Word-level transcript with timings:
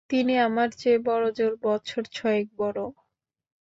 তিনি 0.09 0.33
আমার 0.39 0.69
চেয়ে 0.79 0.99
বড়োজোর 1.07 1.53
বছর 1.63 2.01
ছয়েক 2.13 2.47
বড়ো। 2.57 2.85